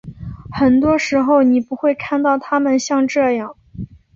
[0.51, 3.55] 很多时候你不会看到他们像这样。